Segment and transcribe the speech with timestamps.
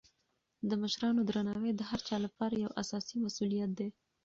[0.69, 3.89] د مشرانو درناوی د هر چا لپاره یو اساسي مسولیت دی.